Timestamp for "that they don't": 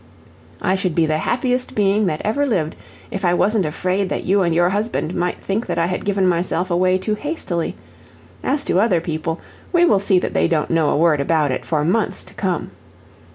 10.17-10.71